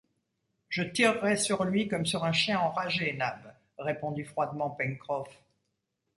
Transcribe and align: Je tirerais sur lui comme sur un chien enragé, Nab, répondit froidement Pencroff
Je 0.67 0.81
tirerais 0.81 1.37
sur 1.37 1.63
lui 1.63 1.87
comme 1.87 2.07
sur 2.07 2.23
un 2.25 2.31
chien 2.33 2.59
enragé, 2.59 3.13
Nab, 3.13 3.53
répondit 3.77 4.23
froidement 4.23 4.71
Pencroff 4.71 5.29